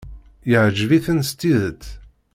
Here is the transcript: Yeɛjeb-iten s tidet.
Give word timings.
Yeɛjeb-iten 0.49 1.19
s 1.27 1.29
tidet. 1.39 1.83